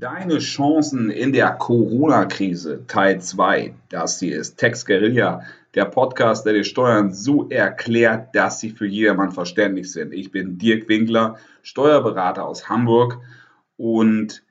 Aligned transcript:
Deine 0.00 0.38
Chancen 0.38 1.10
in 1.10 1.32
der 1.32 1.50
Corona-Krise, 1.50 2.84
Teil 2.86 3.20
2. 3.20 3.74
Das 3.88 4.20
hier 4.20 4.38
ist 4.38 4.56
Tex 4.56 4.86
Guerilla, 4.86 5.42
der 5.74 5.86
Podcast, 5.86 6.46
der 6.46 6.52
die 6.52 6.62
Steuern 6.62 7.12
so 7.12 7.48
erklärt, 7.48 8.32
dass 8.32 8.60
sie 8.60 8.70
für 8.70 8.86
jedermann 8.86 9.32
verständlich 9.32 9.90
sind. 9.90 10.14
Ich 10.14 10.30
bin 10.30 10.56
Dirk 10.56 10.88
Winkler, 10.88 11.38
Steuerberater 11.62 12.46
aus 12.46 12.68
Hamburg 12.68 13.18
und 13.76 14.44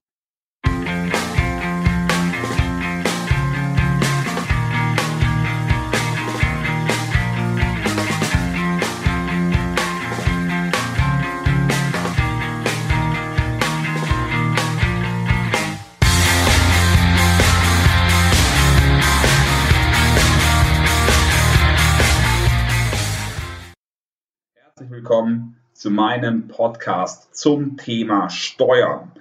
Zu 25.79 25.89
meinem 25.89 26.49
Podcast 26.49 27.33
zum 27.33 27.77
Thema 27.77 28.29
Steuern. 28.29 29.13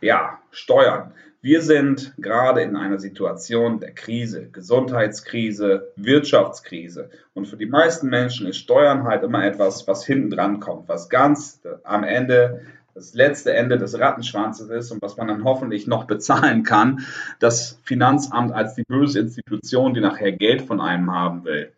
Ja, 0.00 0.38
Steuern. 0.52 1.10
Wir 1.42 1.60
sind 1.60 2.14
gerade 2.18 2.62
in 2.62 2.76
einer 2.76 3.00
Situation 3.00 3.80
der 3.80 3.90
Krise, 3.90 4.48
Gesundheitskrise, 4.48 5.90
Wirtschaftskrise. 5.96 7.10
Und 7.34 7.48
für 7.48 7.56
die 7.56 7.66
meisten 7.66 8.10
Menschen 8.10 8.46
ist 8.46 8.58
Steuern 8.58 9.02
halt 9.02 9.24
immer 9.24 9.44
etwas, 9.44 9.88
was 9.88 10.06
hinten 10.06 10.30
dran 10.30 10.60
kommt, 10.60 10.88
was 10.88 11.08
ganz 11.08 11.60
am 11.82 12.04
Ende 12.04 12.60
das 12.94 13.14
letzte 13.14 13.52
Ende 13.52 13.76
des 13.76 13.98
Rattenschwanzes 13.98 14.70
ist 14.70 14.92
und 14.92 15.02
was 15.02 15.16
man 15.16 15.26
dann 15.26 15.42
hoffentlich 15.42 15.88
noch 15.88 16.04
bezahlen 16.04 16.62
kann, 16.62 17.04
das 17.40 17.80
Finanzamt 17.82 18.52
als 18.52 18.76
die 18.76 18.84
böse 18.84 19.18
Institution, 19.18 19.94
die 19.94 20.00
nachher 20.00 20.30
Geld 20.30 20.62
von 20.62 20.80
einem 20.80 21.12
haben 21.12 21.44
will. 21.44 21.72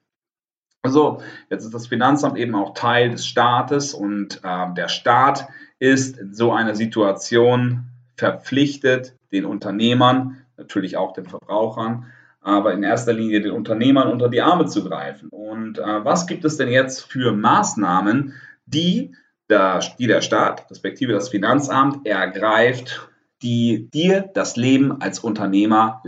So, 0.88 1.20
jetzt 1.50 1.64
ist 1.64 1.74
das 1.74 1.86
Finanzamt 1.86 2.38
eben 2.38 2.54
auch 2.54 2.74
Teil 2.74 3.10
des 3.10 3.26
Staates 3.26 3.94
und 3.94 4.40
äh, 4.42 4.74
der 4.74 4.88
Staat 4.88 5.48
ist 5.78 6.18
in 6.18 6.32
so 6.32 6.52
einer 6.52 6.74
Situation 6.74 7.84
verpflichtet, 8.16 9.14
den 9.32 9.44
Unternehmern, 9.44 10.38
natürlich 10.56 10.96
auch 10.96 11.12
den 11.12 11.26
Verbrauchern, 11.26 12.06
aber 12.40 12.72
in 12.72 12.82
erster 12.82 13.12
Linie 13.12 13.40
den 13.40 13.52
Unternehmern 13.52 14.08
unter 14.08 14.28
die 14.28 14.40
Arme 14.40 14.66
zu 14.66 14.84
greifen. 14.84 15.28
Und 15.28 15.78
äh, 15.78 16.04
was 16.04 16.26
gibt 16.26 16.44
es 16.44 16.56
denn 16.56 16.68
jetzt 16.68 17.02
für 17.10 17.32
Maßnahmen, 17.32 18.34
die 18.66 19.14
der, 19.48 19.80
die 19.98 20.06
der 20.06 20.22
Staat, 20.22 20.70
respektive 20.70 21.12
das 21.12 21.28
Finanzamt, 21.28 22.06
ergreift, 22.06 23.08
die 23.42 23.88
dir 23.92 24.22
das 24.34 24.56
Leben 24.56 25.00
als 25.00 25.20
Unternehmer. 25.20 26.02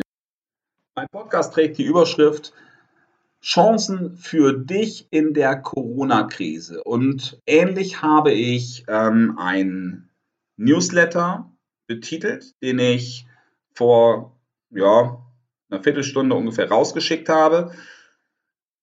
Mein 0.95 1.09
Podcast 1.11 1.55
trägt 1.55 1.79
die 1.79 1.85
Überschrift 1.85 2.53
Chancen 3.43 4.17
für 4.17 4.53
dich 4.53 5.07
in 5.11 5.33
der 5.33 5.57
Corona-Krise. 5.57 6.83
Und 6.83 7.41
ähnlich 7.47 8.03
habe 8.03 8.33
ich 8.33 8.85
ähm, 8.89 9.39
ein 9.39 10.09
Newsletter 10.57 11.51
betitelt, 11.87 12.61
den 12.63 12.79
ich 12.79 13.27
vor 13.75 14.37
ja, 14.71 15.23
einer 15.71 15.83
Viertelstunde 15.83 16.35
ungefähr 16.35 16.69
rausgeschickt 16.69 17.29
habe, 17.29 17.73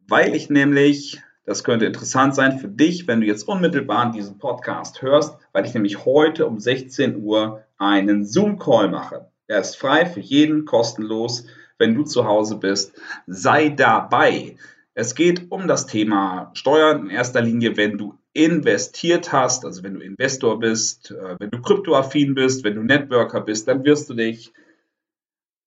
weil 0.07 0.35
ich 0.35 0.49
nämlich, 0.49 1.21
das 1.45 1.63
könnte 1.63 1.85
interessant 1.85 2.35
sein 2.35 2.59
für 2.59 2.67
dich, 2.67 3.07
wenn 3.07 3.21
du 3.21 3.27
jetzt 3.27 3.47
unmittelbar 3.47 4.11
diesen 4.11 4.37
Podcast 4.37 5.01
hörst, 5.01 5.37
weil 5.51 5.65
ich 5.65 5.73
nämlich 5.73 6.05
heute 6.05 6.45
um 6.45 6.59
16 6.59 7.21
Uhr 7.21 7.63
einen 7.77 8.25
Zoom-Call 8.25 8.89
mache. 8.89 9.29
Er 9.47 9.59
ist 9.59 9.75
frei 9.75 10.05
für 10.05 10.21
jeden, 10.21 10.65
kostenlos 10.65 11.45
wenn 11.77 11.95
du 11.95 12.03
zu 12.03 12.25
Hause 12.25 12.57
bist, 12.57 12.93
sei 13.27 13.69
dabei. 13.69 14.57
Es 14.93 15.15
geht 15.15 15.51
um 15.51 15.67
das 15.67 15.87
Thema 15.87 16.51
Steuern 16.53 17.03
in 17.03 17.09
erster 17.09 17.41
Linie, 17.41 17.75
wenn 17.77 17.97
du 17.97 18.17
investiert 18.33 19.31
hast, 19.31 19.65
also 19.65 19.83
wenn 19.83 19.95
du 19.95 20.01
Investor 20.01 20.59
bist, 20.59 21.11
äh, 21.11 21.39
wenn 21.39 21.49
du 21.49 21.61
kryptoaffin 21.61 22.35
bist, 22.35 22.63
wenn 22.63 22.75
du 22.75 22.83
Networker 22.83 23.41
bist, 23.41 23.67
dann 23.67 23.83
wirst 23.85 24.09
du 24.09 24.13
dich 24.13 24.53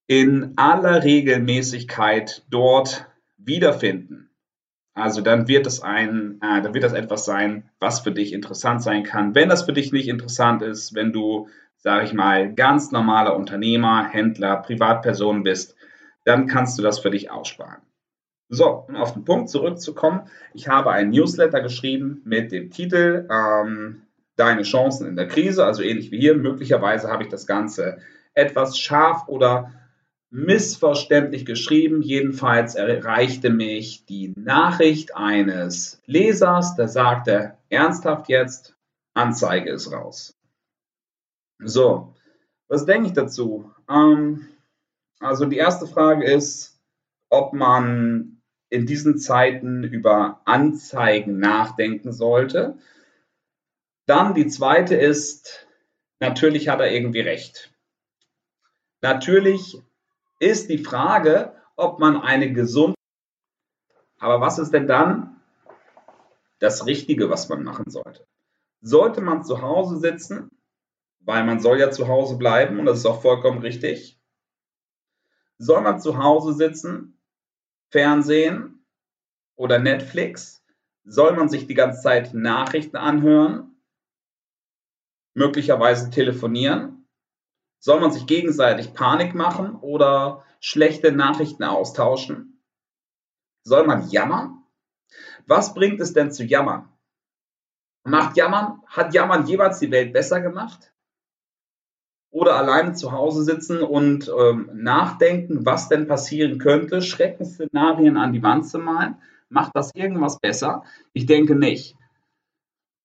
in 0.07 0.53
aller 0.55 1.03
Regelmäßigkeit 1.03 2.43
dort 2.49 3.07
wiederfinden. 3.37 4.29
Also 4.95 5.21
dann 5.21 5.47
wird 5.47 5.65
es 5.65 5.81
ein, 5.81 6.39
äh, 6.41 6.61
dann 6.61 6.73
wird 6.73 6.83
das 6.83 6.93
etwas 6.93 7.25
sein, 7.25 7.69
was 7.79 8.01
für 8.01 8.11
dich 8.11 8.33
interessant 8.33 8.83
sein 8.83 9.03
kann. 9.03 9.33
Wenn 9.33 9.49
das 9.49 9.63
für 9.63 9.73
dich 9.73 9.91
nicht 9.91 10.07
interessant 10.07 10.61
ist, 10.61 10.93
wenn 10.93 11.13
du, 11.13 11.47
sage 11.77 12.05
ich 12.05 12.13
mal, 12.13 12.53
ganz 12.53 12.91
normaler 12.91 13.35
Unternehmer, 13.35 14.09
Händler, 14.09 14.57
Privatperson 14.57 15.43
bist, 15.43 15.75
dann 16.29 16.45
kannst 16.45 16.77
du 16.77 16.83
das 16.83 16.99
für 16.99 17.09
dich 17.09 17.31
aussparen. 17.31 17.81
So, 18.49 18.85
um 18.87 18.95
auf 18.95 19.13
den 19.13 19.25
Punkt 19.25 19.49
zurückzukommen, 19.49 20.29
ich 20.53 20.67
habe 20.67 20.91
ein 20.91 21.09
Newsletter 21.09 21.59
geschrieben 21.59 22.21
mit 22.23 22.51
dem 22.51 22.69
Titel 22.69 23.27
ähm, 23.31 24.03
Deine 24.35 24.61
Chancen 24.61 25.07
in 25.07 25.15
der 25.15 25.27
Krise, 25.27 25.65
also 25.65 25.81
ähnlich 25.81 26.11
wie 26.11 26.19
hier. 26.19 26.35
Möglicherweise 26.35 27.09
habe 27.09 27.23
ich 27.23 27.29
das 27.29 27.47
Ganze 27.47 27.97
etwas 28.35 28.77
scharf 28.77 29.27
oder 29.27 29.73
missverständlich 30.29 31.47
geschrieben. 31.47 32.03
Jedenfalls 32.03 32.75
erreichte 32.75 33.49
mich 33.49 34.05
die 34.05 34.31
Nachricht 34.37 35.15
eines 35.15 35.99
Lesers, 36.05 36.75
der 36.75 36.87
sagte, 36.87 37.57
ernsthaft 37.69 38.29
jetzt, 38.29 38.75
Anzeige 39.15 39.71
ist 39.71 39.91
raus. 39.91 40.37
So, 41.57 42.13
was 42.67 42.85
denke 42.85 43.07
ich 43.07 43.13
dazu? 43.13 43.71
Ähm, 43.89 44.47
also 45.19 45.45
die 45.45 45.57
erste 45.57 45.87
Frage 45.87 46.25
ist, 46.25 46.79
ob 47.29 47.53
man 47.53 48.41
in 48.69 48.85
diesen 48.85 49.17
Zeiten 49.17 49.83
über 49.83 50.41
Anzeigen 50.45 51.39
nachdenken 51.39 52.11
sollte. 52.11 52.77
Dann 54.05 54.33
die 54.33 54.47
zweite 54.47 54.95
ist, 54.95 55.67
natürlich 56.19 56.69
hat 56.69 56.79
er 56.79 56.91
irgendwie 56.91 57.21
recht. 57.21 57.73
Natürlich 59.01 59.81
ist 60.39 60.69
die 60.69 60.77
Frage, 60.77 61.53
ob 61.75 61.99
man 61.99 62.21
eine 62.21 62.51
gesunde, 62.51 62.95
aber 64.19 64.41
was 64.41 64.59
ist 64.59 64.73
denn 64.73 64.87
dann 64.87 65.41
das 66.59 66.85
Richtige, 66.85 67.29
was 67.29 67.47
man 67.49 67.63
machen 67.63 67.89
sollte? 67.89 68.25
Sollte 68.81 69.21
man 69.21 69.43
zu 69.43 69.61
Hause 69.61 69.97
sitzen, 69.97 70.51
weil 71.21 71.45
man 71.45 71.59
soll 71.59 71.79
ja 71.79 71.89
zu 71.91 72.07
Hause 72.07 72.37
bleiben 72.37 72.79
und 72.79 72.85
das 72.85 72.99
ist 72.99 73.05
auch 73.05 73.21
vollkommen 73.21 73.59
richtig, 73.59 74.18
soll 75.59 75.81
man 75.81 75.99
zu 75.99 76.17
Hause 76.17 76.53
sitzen, 76.53 77.21
Fernsehen 77.91 78.85
oder 79.55 79.77
Netflix? 79.77 80.63
Soll 81.03 81.35
man 81.35 81.49
sich 81.49 81.67
die 81.67 81.73
ganze 81.75 82.01
Zeit 82.01 82.33
Nachrichten 82.33 82.97
anhören? 82.97 83.75
Möglicherweise 85.35 86.09
telefonieren? 86.09 87.07
Soll 87.79 87.99
man 87.99 88.11
sich 88.11 88.25
gegenseitig 88.25 88.93
Panik 88.93 89.35
machen 89.35 89.75
oder 89.75 90.43
schlechte 90.59 91.11
Nachrichten 91.11 91.63
austauschen? 91.63 92.61
Soll 93.63 93.85
man 93.85 94.09
jammern? 94.09 94.63
Was 95.45 95.73
bringt 95.73 95.99
es 95.99 96.13
denn 96.13 96.31
zu 96.31 96.43
jammern? 96.43 96.89
Macht 98.03 98.37
Jammern, 98.37 98.81
hat 98.87 99.13
Jammern 99.13 99.45
jeweils 99.45 99.79
die 99.79 99.91
Welt 99.91 100.13
besser 100.13 100.41
gemacht? 100.41 100.93
Oder 102.31 102.55
alleine 102.55 102.93
zu 102.93 103.11
Hause 103.11 103.43
sitzen 103.43 103.81
und 103.81 104.29
ähm, 104.39 104.69
nachdenken, 104.73 105.65
was 105.65 105.89
denn 105.89 106.07
passieren 106.07 106.59
könnte, 106.59 107.01
Schreckensszenarien 107.01 108.17
an 108.17 108.33
die 108.33 108.43
Wand 108.43 108.67
zu 108.67 108.77
malen. 108.79 109.15
Macht 109.49 109.71
das 109.73 109.95
irgendwas 109.95 110.39
besser? 110.39 110.83
Ich 111.13 111.25
denke 111.25 111.55
nicht. 111.55 111.95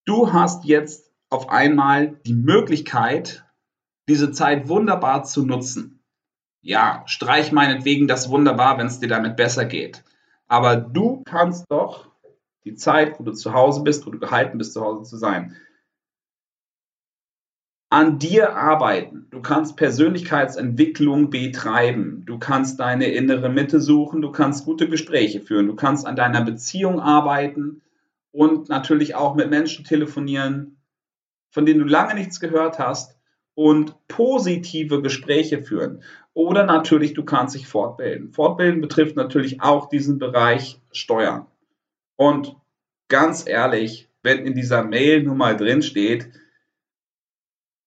Du 0.05 0.33
hast 0.33 0.65
jetzt 0.67 1.11
auf 1.31 1.49
einmal 1.49 2.21
die 2.27 2.35
Möglichkeit, 2.35 3.45
diese 4.09 4.31
Zeit 4.33 4.69
wunderbar 4.69 5.25
zu 5.25 5.47
nutzen. 5.47 6.01
Ja, 6.61 7.03
streich 7.07 7.53
meinetwegen 7.53 8.07
das 8.07 8.29
wunderbar, 8.29 8.77
wenn 8.79 8.87
es 8.87 9.01
dir 9.01 9.09
damit 9.09 9.37
besser 9.37 9.65
geht. 9.65 10.05
Aber 10.47 10.77
du 10.77 11.23
kannst 11.25 11.65
doch 11.71 12.11
die 12.65 12.75
Zeit, 12.75 13.19
wo 13.19 13.25
du 13.25 13.33
zu 13.33 13.55
Hause 13.55 13.83
bist, 13.83 14.07
wo 14.07 14.11
du 14.11 14.19
gehalten 14.19 14.59
bist, 14.59 14.75
zu 14.75 14.83
Hause 14.83 15.09
zu 15.09 15.17
sein, 15.17 15.57
an 17.95 18.19
dir 18.19 18.57
arbeiten. 18.57 19.29
Du 19.31 19.41
kannst 19.41 19.77
Persönlichkeitsentwicklung 19.77 21.31
betreiben. 21.31 22.25
Du 22.27 22.41
kannst 22.41 22.81
deine 22.81 23.07
innere 23.07 23.49
Mitte 23.49 23.81
suchen. 23.81 24.21
Du 24.21 24.33
kannst 24.33 24.65
gute 24.65 24.89
Gespräche 24.89 25.41
führen. 25.41 25.69
Du 25.69 25.77
kannst 25.77 26.05
an 26.05 26.17
deiner 26.17 26.43
Beziehung 26.43 26.99
arbeiten 26.99 27.83
und 28.33 28.69
natürlich 28.69 29.15
auch 29.15 29.37
mit 29.37 29.49
Menschen 29.49 29.85
telefonieren, 29.85 30.79
von 31.51 31.67
denen 31.67 31.79
du 31.79 31.87
lange 31.87 32.15
nichts 32.15 32.41
gehört 32.41 32.81
hast 32.81 33.17
und 33.55 33.95
positive 34.09 35.01
Gespräche 35.01 35.63
führen. 35.63 36.03
Oder 36.33 36.67
natürlich, 36.67 37.15
du 37.15 37.25
kannst 37.25 37.55
dich 37.55 37.69
fortbilden. 37.69 38.33
Fortbilden 38.33 38.81
betrifft 38.81 39.15
natürlich 39.15 39.63
auch 39.63 39.89
diesen 39.89 40.19
Bereich 40.19 40.81
Steuern. 40.91 41.47
Und 42.17 42.57
ganz 43.07 43.47
ehrlich, 43.47 44.09
wenn 44.25 44.45
in 44.45 44.55
dieser 44.57 44.83
Mail 44.83 45.23
nun 45.23 45.39
mal 45.39 45.57
drin 45.57 45.83
steht, 45.83 46.29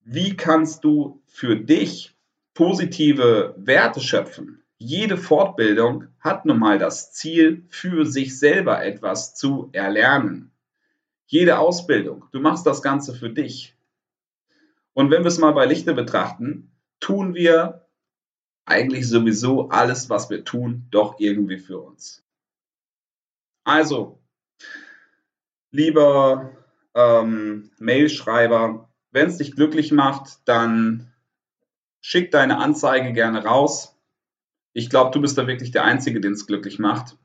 wie 0.10 0.38
kannst 0.38 0.86
du 0.86 1.22
für 1.26 1.58
dich 1.58 2.16
positive 2.54 3.54
Werte 3.58 4.00
schöpfen? 4.00 4.64
Jede 4.78 5.18
Fortbildung 5.18 6.06
hat 6.22 6.46
nun 6.46 6.60
mal 6.60 6.80
das 6.80 7.12
Ziel, 7.12 7.66
für 7.68 8.06
sich 8.06 8.40
selber 8.40 8.86
etwas 8.86 9.36
zu 9.36 9.70
erlernen. 9.74 10.52
Jede 11.26 11.60
Ausbildung, 11.60 12.24
du 12.32 12.40
machst 12.40 12.66
das 12.66 12.82
Ganze 12.82 13.14
für 13.14 13.30
dich. 13.30 13.76
Und 14.94 15.12
wenn 15.12 15.24
wir 15.24 15.28
es 15.28 15.40
mal 15.40 15.52
bei 15.52 15.66
Lichte 15.66 15.94
betrachten, 15.94 16.72
tun 17.02 17.34
wir 17.34 17.86
eigentlich 18.64 19.10
sowieso 19.10 19.68
alles, 19.70 20.10
was 20.10 20.30
wir 20.30 20.46
tun, 20.46 20.88
doch 20.90 21.20
irgendwie 21.20 21.58
für 21.58 21.80
uns. 21.80 22.24
Also, 23.66 24.20
lieber 25.72 26.56
ähm, 26.94 27.72
Mailschreiber, 27.78 28.87
wenn 29.18 29.30
es 29.30 29.38
dich 29.38 29.56
glücklich 29.56 29.92
macht, 29.92 30.48
dann 30.48 31.12
schick 32.02 32.30
deine 32.30 32.60
Anzeige 32.60 33.14
gerne 33.14 33.44
raus. 33.44 33.98
Ich 34.74 34.92
glaube, 34.92 35.10
du 35.10 35.20
bist 35.20 35.40
da 35.40 35.48
wirklich 35.48 35.72
der 35.72 35.86
Einzige, 35.86 36.22
den 36.22 36.34
es 36.34 36.46
glücklich 36.46 36.78
macht. 36.78 37.18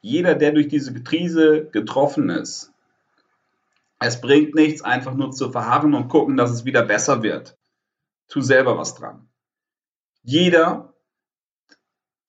Jeder, 0.00 0.36
der 0.36 0.52
durch 0.52 0.68
diese 0.68 0.94
Krise 1.02 1.68
getroffen 1.72 2.30
ist, 2.30 2.72
es 3.98 4.20
bringt 4.20 4.54
nichts, 4.54 4.82
einfach 4.82 5.14
nur 5.14 5.32
zu 5.32 5.50
verharren 5.50 5.92
und 5.92 6.08
gucken, 6.08 6.36
dass 6.36 6.52
es 6.52 6.64
wieder 6.64 6.84
besser 6.84 7.24
wird. 7.24 7.58
Tu 8.28 8.40
selber 8.40 8.78
was 8.78 8.94
dran. 8.94 9.28
Jeder, 10.22 10.94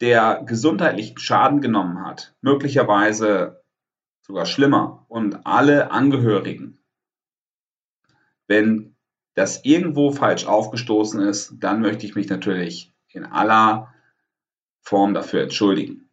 der 0.02 0.42
gesundheitlichen 0.48 1.20
Schaden 1.20 1.62
genommen 1.62 2.04
hat, 2.04 2.34
möglicherweise 2.42 3.62
sogar 4.22 4.48
schlimmer, 4.48 5.06
und 5.10 5.46
alle 5.46 5.92
Angehörigen, 5.92 6.80
wenn 8.48 8.96
das 9.34 9.66
irgendwo 9.66 10.12
falsch 10.12 10.46
aufgestoßen 10.46 11.22
ist, 11.22 11.56
dann 11.60 11.82
möchte 11.82 12.06
ich 12.06 12.16
mich 12.16 12.30
natürlich 12.30 12.94
in 13.10 13.26
aller 13.26 13.94
Form 14.82 15.14
dafür 15.14 15.44
entschuldigen. 15.44 16.10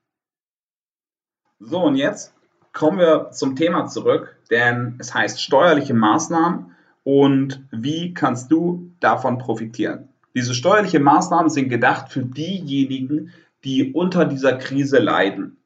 So, 1.59 1.83
und 1.85 1.97
jetzt 1.97 2.35
kommen 2.73 2.99
wir 2.99 3.31
zum 3.31 3.55
Thema 3.55 3.87
zurück, 3.87 4.37
denn 4.51 4.97
es 4.99 5.15
heißt 5.15 5.41
steuerliche 5.41 5.95
Maßnahmen 5.95 6.75
und 7.05 7.67
wie 7.71 8.15
kannst 8.15 8.51
du 8.51 8.93
davon 8.99 9.39
profitieren? 9.39 10.09
Diese 10.35 10.55
steuerlichen 10.55 11.03
Maßnahmen 11.03 11.51
sind 11.51 11.69
gedacht 11.69 12.11
für 12.11 12.25
diejenigen, 12.25 13.33
die 13.65 13.93
unter 13.93 14.25
dieser 14.25 14.57
Krise 14.57 14.99
leiden. 14.99 15.59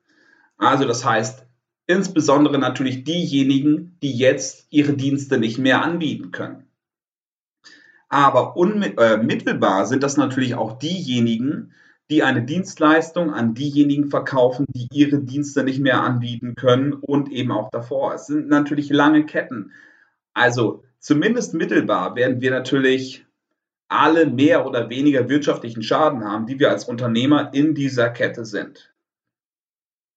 Also 0.58 0.84
das 0.84 1.04
heißt 1.04 1.45
insbesondere 1.86 2.58
natürlich 2.58 3.04
diejenigen, 3.04 3.96
die 4.02 4.12
jetzt 4.12 4.66
ihre 4.70 4.94
Dienste 4.94 5.38
nicht 5.38 5.58
mehr 5.58 5.82
anbieten 5.82 6.30
können. 6.30 6.64
Aber 8.08 8.56
unmittelbar 8.56 9.82
äh, 9.82 9.86
sind 9.86 10.02
das 10.02 10.16
natürlich 10.16 10.54
auch 10.54 10.78
diejenigen, 10.78 11.72
die 12.08 12.22
eine 12.22 12.44
Dienstleistung 12.44 13.34
an 13.34 13.54
diejenigen 13.54 14.08
verkaufen, 14.10 14.66
die 14.68 14.88
ihre 14.92 15.18
Dienste 15.18 15.64
nicht 15.64 15.80
mehr 15.80 16.02
anbieten 16.02 16.54
können 16.54 16.92
und 16.92 17.30
eben 17.32 17.50
auch 17.50 17.68
davor. 17.70 18.14
Es 18.14 18.26
sind 18.26 18.48
natürlich 18.48 18.90
lange 18.90 19.26
Ketten. 19.26 19.72
Also 20.34 20.84
zumindest 21.00 21.54
mittelbar 21.54 22.14
werden 22.14 22.40
wir 22.40 22.52
natürlich 22.52 23.26
alle 23.88 24.26
mehr 24.26 24.66
oder 24.66 24.88
weniger 24.88 25.28
wirtschaftlichen 25.28 25.82
Schaden 25.82 26.24
haben, 26.24 26.46
die 26.46 26.58
wir 26.58 26.70
als 26.70 26.84
Unternehmer 26.84 27.52
in 27.54 27.74
dieser 27.74 28.10
Kette 28.10 28.44
sind. 28.44 28.92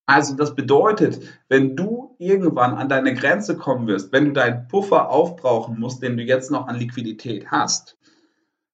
Also 0.10 0.36
das 0.36 0.56
bedeutet, 0.56 1.22
wenn 1.50 1.76
du 1.76 2.16
irgendwann 2.18 2.74
an 2.74 2.90
deine 2.90 3.14
Grenze 3.14 3.56
kommen 3.56 3.86
wirst, 3.86 4.12
wenn 4.12 4.26
du 4.26 4.32
deinen 4.32 4.68
Puffer 4.68 5.12
aufbrauchen 5.12 5.80
musst, 5.80 6.02
den 6.02 6.18
du 6.18 6.24
jetzt 6.24 6.50
noch 6.50 6.68
an 6.68 6.78
Liquidität 6.78 7.52
hast, 7.52 7.96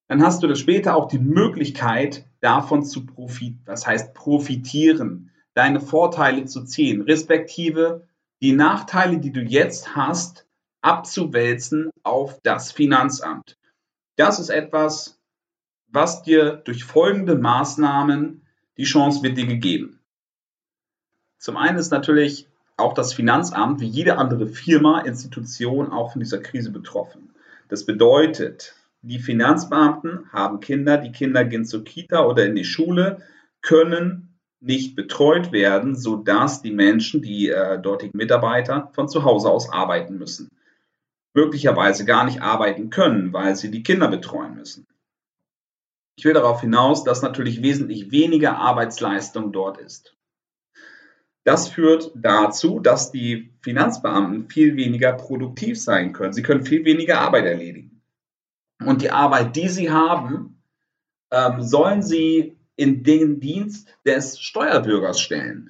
dann 0.07 0.23
hast 0.23 0.43
du 0.43 0.55
später 0.55 0.95
auch 0.95 1.09
die 1.09 1.19
Möglichkeit, 1.19 2.25
davon 2.39 2.85
zu 2.85 3.05
profitieren, 3.05 3.61
das 3.65 3.85
heißt 3.85 4.13
profitieren, 4.13 5.29
deine 5.53 5.81
Vorteile 5.81 6.45
zu 6.45 6.63
ziehen, 6.63 7.01
respektive 7.01 8.07
die 8.41 8.53
Nachteile, 8.53 9.17
die 9.17 9.33
du 9.33 9.41
jetzt 9.41 9.93
hast, 9.93 10.47
abzuwälzen 10.79 11.89
auf 12.03 12.39
das 12.43 12.71
Finanzamt. 12.71 13.57
Das 14.15 14.39
ist 14.39 14.49
etwas, 14.49 15.19
was 15.87 16.23
dir 16.23 16.61
durch 16.63 16.85
folgende 16.85 17.35
Maßnahmen 17.35 18.45
die 18.77 18.85
Chance 18.85 19.21
wird 19.21 19.37
dir 19.37 19.47
gegeben. 19.47 19.99
Zum 21.37 21.57
einen 21.57 21.77
ist 21.77 21.91
natürlich 21.91 22.47
auch 22.77 22.93
das 22.93 23.13
Finanzamt 23.13 23.79
wie 23.79 23.87
jede 23.87 24.17
andere 24.17 24.47
Firma, 24.47 25.01
Institution 25.01 25.91
auch 25.91 26.11
von 26.11 26.19
dieser 26.19 26.39
Krise 26.39 26.71
betroffen. 26.71 27.33
Das 27.69 27.85
bedeutet, 27.85 28.75
die 29.01 29.19
Finanzbeamten 29.19 30.31
haben 30.31 30.59
Kinder, 30.59 30.97
die 30.97 31.11
Kinder 31.11 31.45
gehen 31.45 31.65
zur 31.65 31.83
Kita 31.83 32.25
oder 32.25 32.45
in 32.45 32.55
die 32.55 32.65
Schule, 32.65 33.21
können 33.61 34.35
nicht 34.59 34.95
betreut 34.95 35.51
werden, 35.51 35.95
sodass 35.95 36.61
die 36.61 36.71
Menschen, 36.71 37.21
die 37.21 37.49
äh, 37.49 37.79
dortigen 37.79 38.17
Mitarbeiter, 38.17 38.89
von 38.93 39.07
zu 39.07 39.23
Hause 39.23 39.49
aus 39.49 39.71
arbeiten 39.71 40.17
müssen. 40.17 40.49
Möglicherweise 41.33 42.05
gar 42.05 42.25
nicht 42.25 42.41
arbeiten 42.41 42.89
können, 42.89 43.31
weil 43.31 43.55
sie 43.55 43.69
die 43.69 43.83
Kinder 43.83 44.07
betreuen 44.07 44.55
müssen. 44.55 44.87
Ich 46.17 46.25
will 46.25 46.33
darauf 46.33 46.61
hinaus, 46.61 47.03
dass 47.03 47.21
natürlich 47.21 47.61
wesentlich 47.61 48.09
weniger 48.11 48.57
Arbeitsleistung 48.57 49.51
dort 49.51 49.77
ist. 49.77 50.14
Das 51.45 51.69
führt 51.69 52.11
dazu, 52.15 52.79
dass 52.79 53.11
die 53.11 53.51
Finanzbeamten 53.61 54.49
viel 54.49 54.75
weniger 54.75 55.13
produktiv 55.13 55.79
sein 55.79 56.11
können. 56.11 56.33
Sie 56.33 56.41
können 56.41 56.65
viel 56.65 56.83
weniger 56.85 57.21
Arbeit 57.21 57.45
erledigen. 57.45 58.01
Und 58.83 59.03
die 59.03 59.11
Arbeit, 59.11 59.55
die 59.55 59.69
sie 59.69 59.91
haben, 59.91 60.59
ähm, 61.31 61.61
sollen 61.61 62.01
sie 62.01 62.57
in 62.75 63.03
den 63.03 63.39
Dienst 63.39 63.87
des 64.05 64.39
Steuerbürgers 64.39 65.21
stellen. 65.21 65.69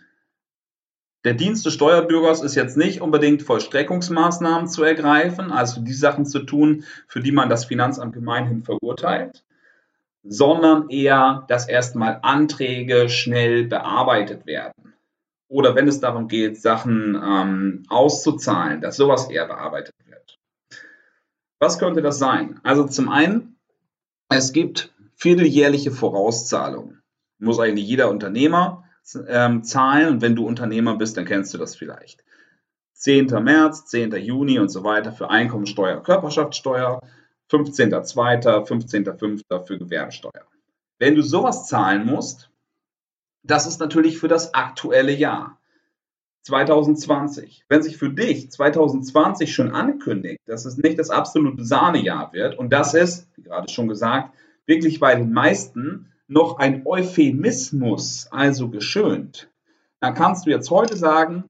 Der 1.25 1.33
Dienst 1.33 1.65
des 1.65 1.73
Steuerbürgers 1.73 2.41
ist 2.41 2.55
jetzt 2.55 2.77
nicht 2.77 3.01
unbedingt 3.01 3.43
Vollstreckungsmaßnahmen 3.43 4.67
zu 4.67 4.81
ergreifen, 4.83 5.51
also 5.51 5.81
die 5.81 5.93
Sachen 5.93 6.25
zu 6.25 6.39
tun, 6.39 6.85
für 7.07 7.19
die 7.19 7.33
man 7.33 7.49
das 7.49 7.65
Finanzamt 7.65 8.13
gemeinhin 8.13 8.63
verurteilt, 8.63 9.43
sondern 10.23 10.89
eher, 10.89 11.43
dass 11.49 11.67
erstmal 11.67 12.19
Anträge 12.21 13.09
schnell 13.09 13.65
bearbeitet 13.65 14.45
werden. 14.45 14.94
Oder 15.47 15.75
wenn 15.75 15.87
es 15.87 15.99
darum 15.99 16.27
geht, 16.27 16.59
Sachen 16.59 17.15
ähm, 17.23 17.83
auszuzahlen, 17.89 18.81
dass 18.81 18.97
sowas 18.97 19.29
eher 19.29 19.45
bearbeitet 19.45 19.95
was 21.59 21.79
könnte 21.79 22.01
das 22.01 22.19
sein? 22.19 22.59
Also 22.63 22.85
zum 22.85 23.09
einen, 23.09 23.57
es 24.29 24.53
gibt 24.53 24.93
vierteljährliche 25.15 25.91
Vorauszahlungen. 25.91 27.01
Muss 27.39 27.59
eigentlich 27.59 27.87
jeder 27.87 28.09
Unternehmer 28.09 28.83
ähm, 29.27 29.63
zahlen 29.63 30.09
und 30.09 30.21
wenn 30.21 30.35
du 30.35 30.45
Unternehmer 30.45 30.95
bist, 30.95 31.17
dann 31.17 31.25
kennst 31.25 31.53
du 31.53 31.57
das 31.57 31.75
vielleicht. 31.75 32.23
10. 32.93 33.27
März, 33.43 33.85
10. 33.87 34.11
Juni 34.15 34.59
und 34.59 34.69
so 34.69 34.83
weiter 34.83 35.11
für 35.11 35.29
Einkommensteuer, 35.29 36.01
Körperschaftssteuer, 36.01 37.01
15.2., 37.51 38.67
15.5. 38.67 39.65
für 39.65 39.77
Gewerbesteuer. 39.77 40.45
Wenn 40.97 41.15
du 41.15 41.21
sowas 41.21 41.67
zahlen 41.67 42.05
musst, 42.05 42.49
das 43.45 43.67
ist 43.67 43.79
natürlich 43.79 44.17
für 44.17 44.27
das 44.27 44.53
aktuelle 44.53 45.13
Jahr. 45.13 45.57
2020. 46.43 47.65
Wenn 47.69 47.81
sich 47.81 47.97
für 47.97 48.09
dich 48.09 48.51
2020 48.51 49.53
schon 49.53 49.71
ankündigt, 49.71 50.39
dass 50.45 50.65
es 50.65 50.77
nicht 50.77 50.99
das 50.99 51.09
absolute 51.09 51.65
Sahnejahr 51.65 52.33
wird 52.33 52.57
und 52.57 52.71
das 52.71 52.93
ist, 52.93 53.27
wie 53.35 53.41
gerade 53.41 53.71
schon 53.71 53.87
gesagt, 53.87 54.31
wirklich 54.67 54.99
bei 54.99 55.15
den 55.15 55.33
meisten 55.33 56.11
noch 56.27 56.59
ein 56.59 56.85
Euphemismus, 56.85 58.27
also 58.29 58.69
geschönt, 58.69 59.49
dann 59.99 60.13
kannst 60.13 60.45
du 60.45 60.51
jetzt 60.51 60.69
heute 60.69 60.97
sagen, 60.97 61.45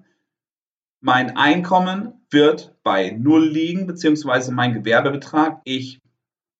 mein 1.01 1.35
Einkommen 1.35 2.25
wird 2.29 2.73
bei 2.83 3.11
Null 3.11 3.49
liegen, 3.49 3.87
beziehungsweise 3.87 4.53
mein 4.53 4.73
Gewerbebetrag. 4.73 5.61
Ich 5.65 5.99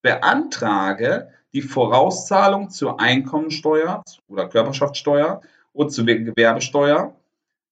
beantrage 0.02 1.30
die 1.56 1.62
Vorauszahlung 1.62 2.68
zur 2.68 3.00
Einkommensteuer 3.00 4.02
oder 4.28 4.46
Körperschaftssteuer 4.46 5.40
und 5.72 5.90
zur 5.90 6.04
Gewerbesteuer 6.04 7.16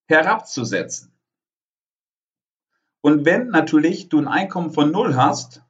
herabzusetzen. 0.07 1.13
Und 3.03 3.27
wenn 3.27 3.49
natürlich 3.49 4.09
du 4.09 4.19
ein 4.19 4.27
Einkommen 4.27 4.71
von 4.71 4.91
null 4.91 5.17
hast, 5.17 5.63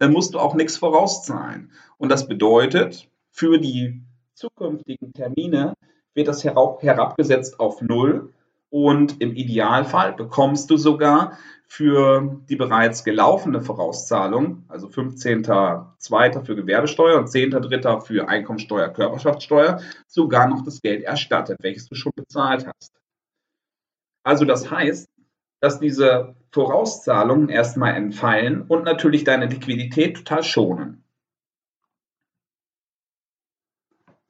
dann 0.00 0.12
musst 0.12 0.34
du 0.34 0.40
auch 0.40 0.56
nichts 0.56 0.78
vorauszahlen. 0.78 1.70
Und 1.96 2.08
das 2.08 2.26
bedeutet, 2.26 3.08
für 3.30 3.60
die 3.60 4.02
zukünftigen 4.34 5.12
Termine 5.12 5.74
wird 6.14 6.26
das 6.26 6.42
herabgesetzt 6.42 7.60
auf 7.60 7.80
null 7.80 8.34
und 8.68 9.20
im 9.20 9.36
Idealfall 9.36 10.12
bekommst 10.12 10.70
du 10.70 10.76
sogar 10.76 11.38
für 11.68 12.40
die 12.48 12.56
bereits 12.56 13.04
gelaufene 13.04 13.60
Vorauszahlung, 13.60 14.64
also 14.68 14.88
15.02. 14.88 16.44
für 16.44 16.56
Gewerbesteuer 16.56 17.18
und 17.18 17.28
10.03. 17.28 18.00
für 18.00 18.26
Einkommensteuer, 18.26 18.88
Körperschaftssteuer, 18.88 19.80
sogar 20.06 20.48
noch 20.48 20.64
das 20.64 20.80
Geld 20.80 21.04
erstattet, 21.04 21.58
welches 21.60 21.86
du 21.86 21.94
schon 21.94 22.12
bezahlt 22.16 22.66
hast. 22.66 22.94
Also 24.24 24.46
das 24.46 24.70
heißt, 24.70 25.08
dass 25.60 25.78
diese 25.78 26.36
Vorauszahlungen 26.52 27.50
erstmal 27.50 27.94
entfallen 27.94 28.62
und 28.62 28.84
natürlich 28.84 29.24
deine 29.24 29.46
Liquidität 29.46 30.16
total 30.16 30.42
schonen. 30.42 31.04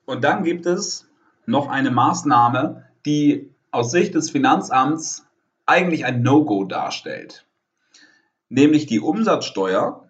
Und 0.07 0.25
dann 0.25 0.43
gibt 0.43 0.67
es 0.67 1.09
noch 1.47 1.69
eine 1.69 1.91
Maßnahme, 1.93 2.89
die 3.07 3.55
aus 3.71 3.93
Sicht 3.93 4.15
des 4.15 4.31
Finanzamts 4.31 5.28
eigentlich 5.69 6.05
ein 6.05 6.23
No-Go 6.23 6.65
darstellt. 6.65 7.47
Nämlich 8.49 8.87
die 8.87 9.01
Umsatzsteuer 9.01 10.09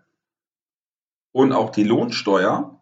und 1.32 1.52
auch 1.52 1.70
die 1.70 1.84
Lohnsteuer, 1.84 2.80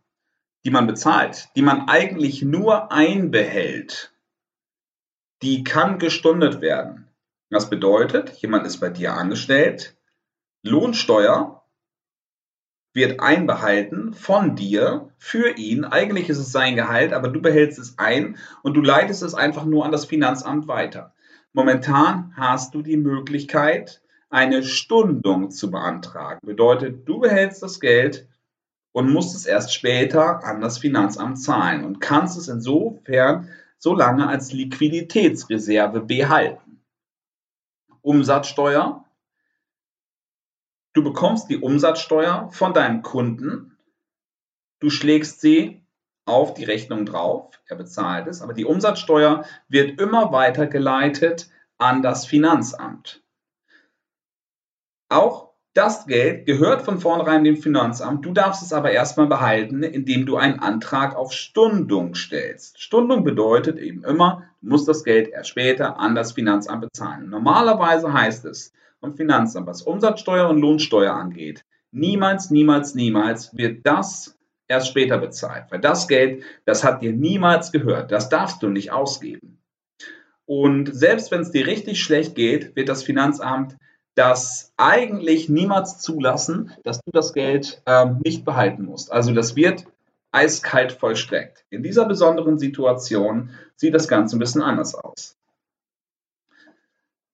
die 0.65 0.71
man 0.71 0.87
bezahlt, 0.87 1.49
die 1.57 1.63
man 1.63 1.89
eigentlich 1.89 2.43
nur 2.43 2.93
einbehält, 2.93 4.15
die 5.43 5.65
kann 5.65 5.99
gestundet 5.99 6.61
werden. 6.61 7.09
Das 7.51 7.71
bedeutet, 7.71 8.31
jemand 8.39 8.67
ist 8.67 8.79
bei 8.79 8.91
dir 8.91 9.15
angestellt, 9.15 9.97
Lohnsteuer 10.63 11.63
wird 12.93 13.21
einbehalten 13.21 14.15
von 14.15 14.57
dir 14.57 15.11
für 15.19 15.57
ihn. 15.57 15.85
Eigentlich 15.85 16.29
ist 16.29 16.39
es 16.39 16.51
sein 16.51 16.77
Gehalt, 16.77 17.13
aber 17.13 17.29
du 17.29 17.41
behältst 17.41 17.79
es 17.79 17.99
ein 17.99 18.39
und 18.63 18.75
du 18.75 18.81
leitest 18.81 19.23
es 19.23 19.35
einfach 19.35 19.65
nur 19.65 19.85
an 19.85 19.93
das 19.93 20.07
Finanzamt 20.07 20.67
weiter. 20.67 21.15
Momentan 21.57 22.35
hast 22.37 22.75
du 22.75 22.83
die 22.83 22.99
Möglichkeit, 22.99 24.03
eine 24.29 24.63
Stundung 24.63 25.51
zu 25.51 25.71
beantragen. 25.71 26.47
Bedeutet, 26.47 27.09
du 27.09 27.19
behältst 27.19 27.63
das 27.63 27.81
Geld 27.81 28.29
und 28.93 29.11
musst 29.11 29.35
es 29.35 29.47
erst 29.47 29.73
später 29.73 30.45
an 30.45 30.61
das 30.61 30.77
Finanzamt 30.77 31.41
zahlen 31.41 31.87
und 31.87 31.99
kannst 31.99 32.37
es 32.37 32.49
insofern 32.49 33.49
so 33.79 33.95
lange 33.95 34.29
als 34.29 34.53
Liquiditätsreserve 34.53 36.03
behalten. 36.03 36.83
Umsatzsteuer 38.03 39.07
Du 40.93 41.03
bekommst 41.03 41.49
die 41.49 41.59
Umsatzsteuer 41.59 42.51
von 42.51 42.75
deinem 42.75 43.01
Kunden, 43.01 43.79
du 44.81 44.91
schlägst 44.91 45.41
sie 45.41 45.86
auf 46.27 46.55
die 46.55 46.65
Rechnung 46.65 47.07
drauf, 47.07 47.59
er 47.67 47.77
bezahlt 47.77 48.27
es, 48.27 48.43
aber 48.43 48.53
die 48.53 48.65
Umsatzsteuer 48.65 49.45
wird 49.69 50.01
immer 50.01 50.33
weitergeleitet 50.33 51.49
an 51.79 52.03
das 52.03 52.27
Finanzamt. 52.27 53.23
Auch 55.09 55.47
das 55.73 56.07
Geld 56.07 56.47
gehört 56.47 56.83
von 56.83 57.01
vornherein 57.01 57.45
dem 57.45 57.59
Finanzamt. 57.59 58.25
Du 58.25 58.33
darfst 58.33 58.63
es 58.63 58.73
aber 58.73 58.91
erstmal 58.91 59.27
behalten, 59.27 59.83
indem 59.83 60.27
du 60.27 60.37
einen 60.37 60.59
Antrag 60.59 61.15
auf 61.15 61.33
Stundung 61.33 62.15
stellst. 62.15 62.81
Stundung 62.81 63.25
bedeutet 63.25 63.79
eben 63.79 64.03
immer, 64.03 64.45
du 64.63 64.71
musst 64.71 64.89
das 64.89 65.05
Geld 65.05 65.29
erst 65.29 65.51
später 65.51 65.99
an 65.99 66.15
das 66.15 66.33
Finanzamt 66.33 66.81
bezahlen. 66.81 67.29
Normalerweise 67.29 68.13
heißt 68.13 68.47
es, 68.47 68.73
vom 69.01 69.15
Finanzamt, 69.15 69.67
was 69.67 69.83
Umsatzsteuer 69.83 70.49
und 70.49 70.59
Lohnsteuer 70.59 71.13
angeht, 71.13 71.65
niemals, 71.93 72.51
niemals, 72.51 72.95
niemals 72.95 73.55
wird 73.57 73.87
das 73.87 74.36
erst 74.69 74.89
später 74.89 75.19
bezahlt. 75.19 75.67
Weil 75.71 75.81
das 75.81 76.09
Geld, 76.09 76.43
das 76.65 76.85
hat 76.85 77.03
dir 77.03 77.13
niemals 77.13 77.73
gehört. 77.73 78.13
Das 78.13 78.29
darfst 78.29 78.63
du 78.63 78.69
nicht 78.69 78.93
ausgeben. 78.93 79.59
Und 80.45 80.95
selbst 80.95 81.31
wenn 81.31 81.41
es 81.41 81.51
dir 81.51 81.67
richtig 81.67 82.03
schlecht 82.03 82.35
geht, 82.35 82.77
wird 82.77 82.89
das 82.89 83.03
Finanzamt 83.03 83.77
das 84.17 84.73
eigentlich 84.79 85.51
niemals 85.51 85.99
zulassen, 85.99 86.73
dass 86.85 87.01
du 87.01 87.11
das 87.13 87.35
Geld 87.35 87.83
ähm, 87.85 88.21
nicht 88.25 88.45
behalten 88.47 88.85
musst. 88.85 89.13
Also 89.13 89.33
das 89.33 89.57
wird 89.57 89.85
eiskalt 90.33 90.93
vollstreckt. 90.93 91.65
In 91.69 91.83
dieser 91.83 92.07
besonderen 92.07 92.59
Situation 92.59 93.51
sieht 93.77 93.95
das 93.95 94.09
Ganze 94.09 94.37
ein 94.37 94.39
bisschen 94.39 94.63
anders 94.63 94.95
aus. 94.95 95.37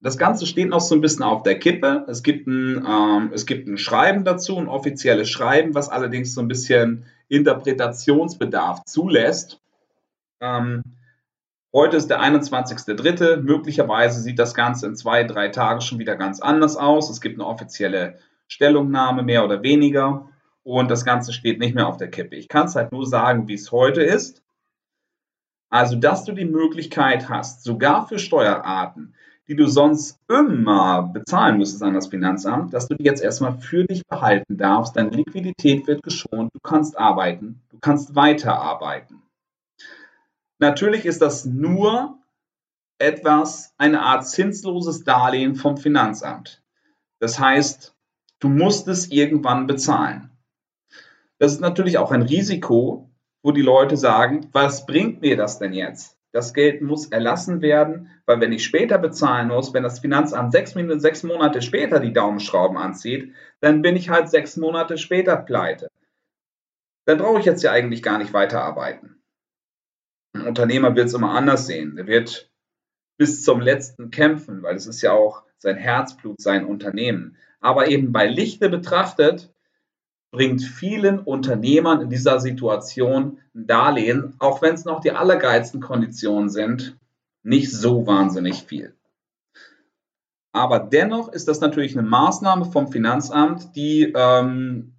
Das 0.01 0.19
Ganze 0.19 0.47
steht 0.47 0.69
noch 0.69 0.81
so 0.81 0.97
ein 0.97 1.01
bisschen 1.01 1.23
auf 1.23 1.45
der 1.45 1.61
Kippe. 1.61 2.05
Es 2.09 2.25
gibt 2.25 2.49
ein, 2.49 2.85
ähm, 2.85 3.31
es 3.33 3.47
gibt 3.47 3.69
ein 3.69 3.79
Schreiben 3.79 4.25
dazu, 4.25 4.59
ein 4.59 4.67
offizielles 4.67 5.31
Schreiben, 5.31 5.77
was 5.77 5.89
allerdings 5.89 6.35
so 6.35 6.41
ein 6.41 6.49
bisschen 6.49 7.05
Interpretationsbedarf 7.33 8.85
zulässt. 8.85 9.59
Ähm, 10.41 10.83
heute 11.73 11.97
ist 11.97 12.11
der 12.11 12.21
21.03. 12.21 13.39
Möglicherweise 13.39 14.21
sieht 14.21 14.39
das 14.39 14.55
Ganze 14.55 14.87
in 14.87 14.97
zwei, 14.97 15.25
drei 15.25 15.49
Tagen 15.49 15.81
schon 15.81 15.99
wieder 15.99 16.17
ganz 16.17 16.41
anders 16.41 16.77
aus. 16.77 17.09
Es 17.09 17.23
gibt 17.23 17.41
eine 17.41 17.49
offizielle 17.49 18.19
Stellungnahme, 18.49 19.23
mehr 19.23 19.45
oder 19.45 19.63
weniger. 19.63 20.29
Und 20.63 20.91
das 20.91 21.07
Ganze 21.07 21.33
steht 21.33 21.59
nicht 21.59 21.75
mehr 21.75 21.89
auf 21.89 21.97
der 21.97 22.11
Kippe. 22.11 22.37
Ich 22.37 22.49
kann 22.49 22.67
es 22.67 22.77
halt 22.77 22.93
nur 22.93 23.07
sagen, 23.07 23.49
wie 23.49 23.55
es 23.55 23.73
heute 23.73 24.03
ist. 24.03 24.43
Also, 25.71 25.97
dass 25.97 26.25
du 26.25 26.33
die 26.33 26.45
Möglichkeit 26.45 27.31
hast, 27.31 27.65
sogar 27.65 28.07
für 28.07 28.19
Steuerarten, 28.19 29.15
die 29.53 29.57
du 29.57 29.67
sonst 29.67 30.19
immer 30.31 31.03
bezahlen 31.03 31.59
müsstest 31.59 31.83
an 31.83 31.93
das 31.93 32.07
Finanzamt, 32.07 32.73
dass 32.73 32.89
du 32.89 32.95
die 32.95 33.05
jetzt 33.05 33.23
erstmal 33.23 33.59
für 33.59 33.85
dich 33.85 34.07
behalten 34.07 34.57
darfst. 34.57 34.97
Deine 34.97 35.11
Liquidität 35.11 35.87
wird 35.87 36.03
geschont, 36.03 36.55
du 36.55 36.59
kannst 36.63 36.99
arbeiten, 36.99 37.61
du 37.69 37.79
kannst 37.79 38.17
weiterarbeiten. 38.17 39.21
Natürlich 40.59 41.05
ist 41.05 41.21
das 41.21 41.45
nur 41.45 42.19
etwas, 42.97 43.75
eine 43.77 44.01
Art 44.01 44.27
zinsloses 44.27 45.05
Darlehen 45.05 45.55
vom 45.55 45.77
Finanzamt. 45.77 46.63
Das 47.19 47.39
heißt, 47.39 47.95
du 48.39 48.49
musst 48.49 48.89
es 48.89 49.11
irgendwann 49.11 49.67
bezahlen. 49.67 50.31
Das 51.39 51.53
ist 51.53 51.61
natürlich 51.61 51.99
auch 51.99 52.11
ein 52.11 52.23
Risiko, 52.23 53.11
wo 53.43 53.53
die 53.53 53.61
Leute 53.61 53.99
sagen, 53.99 54.49
was 54.53 54.87
bringt 54.87 55.21
mir 55.21 55.37
das 55.37 55.59
denn 55.59 55.75
jetzt? 55.75 56.17
Das 56.33 56.55
Geld 56.55 56.81
muss 56.81 57.09
erlassen 57.09 57.61
werden, 57.61 58.11
weil 58.25 58.41
wenn 58.41 58.53
ich 58.53 58.65
später 58.65 58.97
bezahlen 58.99 59.49
muss, 59.49 59.75
wenn 59.75 59.83
das 59.83 60.01
Finanzamt 60.01 60.53
sechs, 60.53 60.73
sechs 60.73 61.23
Monate 61.23 61.61
später 61.61 62.01
die 62.01 62.15
Daumenschrauben 62.15 62.79
anzieht, 62.79 63.35
dann 63.61 63.83
bin 63.83 63.97
ich 63.97 64.09
halt 64.09 64.31
sechs 64.31 64.57
Monate 64.57 64.97
später 64.97 65.37
pleite. 65.37 65.89
Dann 67.05 67.19
brauche 67.19 67.41
ich 67.41 67.45
jetzt 67.45 67.63
ja 67.63 67.73
eigentlich 67.73 68.03
gar 68.03 68.17
nicht 68.17 68.33
weiterarbeiten. 68.33 69.23
Ein 70.35 70.47
Unternehmer 70.47 70.97
will 70.97 71.05
es 71.05 71.15
immer 71.15 71.33
anders 71.33 71.67
sehen. 71.67 71.99
Er 71.99 72.07
wird 72.07 72.51
bis 73.19 73.45
zum 73.45 73.61
letzten 73.61 74.11
kämpfen, 74.11 74.63
weil 74.63 74.77
es 74.77 74.87
ist 74.87 75.03
ja 75.03 75.13
auch 75.13 75.43
sein 75.59 75.77
Herzblut, 75.77 76.41
sein 76.41 76.65
Unternehmen. 76.65 77.37
Aber 77.61 77.89
eben 77.89 78.13
bei 78.13 78.27
Lichte 78.27 78.71
betrachtet 78.71 79.53
bringt 80.33 80.63
vielen 80.63 81.21
Unternehmern 81.21 82.01
in 82.01 82.11
dieser 82.11 82.41
Situation 82.41 83.39
ein 83.55 83.67
Darlehen, 83.67 84.35
auch 84.39 84.63
wenn 84.63 84.75
es 84.75 84.85
noch 84.85 85.01
die 85.01 85.13
allergeilsten 85.13 85.81
Konditionen 85.81 86.49
sind, 86.49 86.99
nicht 87.45 87.71
so 87.71 88.07
wahnsinnig 88.07 88.65
viel. 88.65 88.97
Aber 90.53 90.81
dennoch 90.81 91.29
ist 91.29 91.49
das 91.49 91.61
natürlich 91.61 91.97
eine 91.97 92.07
Maßnahme 92.09 92.65
vom 92.65 92.89
Finanzamt, 92.89 93.77
die, 93.77 94.13
ähm, 94.15 94.95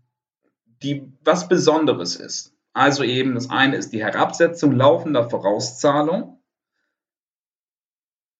die 0.81 1.11
was 1.23 1.47
Besonderes 1.47 2.15
ist. 2.15 2.53
Also 2.73 3.03
eben 3.03 3.35
das 3.35 3.49
eine 3.49 3.75
ist 3.75 3.91
die 3.91 4.03
Herabsetzung 4.03 4.71
laufender 4.71 5.29
Vorauszahlung 5.29 6.42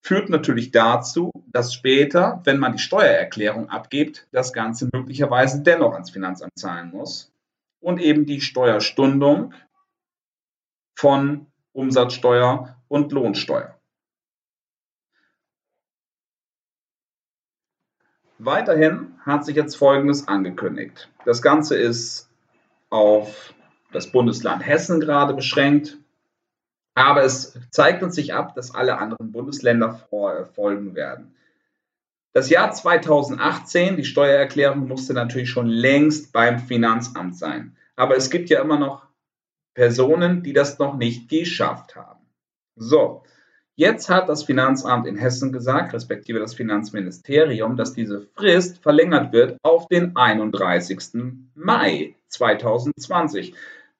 führt 0.03 0.29
natürlich 0.29 0.71
dazu, 0.71 1.31
dass 1.47 1.73
später, 1.73 2.41
wenn 2.43 2.59
man 2.59 2.73
die 2.73 2.79
Steuererklärung 2.79 3.69
abgibt, 3.69 4.27
das 4.31 4.51
Ganze 4.51 4.89
möglicherweise 4.91 5.63
dennoch 5.63 5.93
ans 5.93 6.11
Finanzamt 6.11 6.51
zahlen 6.59 6.91
muss 6.91 7.31
und 7.79 7.99
eben 7.99 8.25
die 8.25 8.41
Steuerstundung 8.41 9.53
von 10.95 11.47
Umsatzsteuer 11.71 12.77
und 12.89 13.11
Lohnsteuer. 13.13 13.79
Weiterhin 18.39 19.15
hat 19.25 19.45
sich 19.45 19.55
jetzt 19.55 19.75
Folgendes 19.75 20.27
angekündigt. 20.27 21.09
Das 21.23 21.41
Ganze 21.41 21.77
ist 21.77 22.29
auf 22.89 23.53
das 23.93 24.11
Bundesland 24.11 24.65
Hessen 24.65 24.99
gerade 24.99 25.33
beschränkt. 25.33 25.97
Aber 26.95 27.23
es 27.23 27.57
zeigt 27.71 28.03
uns 28.03 28.15
sich 28.15 28.33
ab, 28.33 28.55
dass 28.55 28.73
alle 28.73 28.97
anderen 28.97 29.31
Bundesländer 29.31 29.93
folgen 30.53 30.95
werden. 30.95 31.33
Das 32.33 32.49
Jahr 32.49 32.71
2018, 32.71 33.95
die 33.95 34.05
Steuererklärung 34.05 34.87
musste 34.87 35.13
natürlich 35.13 35.49
schon 35.49 35.67
längst 35.67 36.33
beim 36.33 36.59
Finanzamt 36.59 37.37
sein. 37.37 37.77
Aber 37.95 38.17
es 38.17 38.31
gibt 38.31 38.49
ja 38.49 38.61
immer 38.61 38.79
noch 38.79 39.05
Personen, 39.75 40.41
die 40.43 40.53
das 40.53 40.79
noch 40.79 40.97
nicht 40.97 41.29
geschafft 41.29 41.95
haben. 41.95 42.25
So, 42.75 43.23
jetzt 43.75 44.09
hat 44.09 44.29
das 44.29 44.43
Finanzamt 44.43 45.05
in 45.05 45.15
Hessen 45.15 45.51
gesagt, 45.51 45.93
respektive 45.93 46.39
das 46.39 46.55
Finanzministerium, 46.55 47.77
dass 47.77 47.93
diese 47.93 48.21
Frist 48.21 48.81
verlängert 48.81 49.31
wird 49.31 49.57
auf 49.61 49.87
den 49.87 50.15
31. 50.15 50.99
Mai 51.53 52.15
2020. 52.29 53.53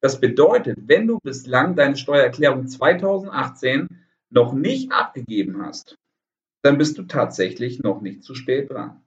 Das 0.03 0.19
bedeutet, 0.19 0.77
wenn 0.81 1.07
du 1.07 1.17
bislang 1.23 1.77
deine 1.77 1.95
Steuererklärung 1.95 2.67
2018 2.67 3.87
noch 4.31 4.51
nicht 4.51 4.91
abgegeben 4.91 5.65
hast, 5.65 5.97
dann 6.61 6.77
bist 6.77 6.97
du 6.97 7.03
tatsächlich 7.03 7.79
noch 7.79 8.01
nicht 8.01 8.21
zu 8.21 8.35
spät 8.35 8.69
dran. 8.69 9.01